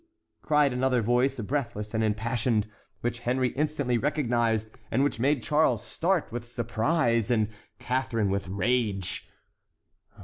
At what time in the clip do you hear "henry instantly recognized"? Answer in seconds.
3.19-4.71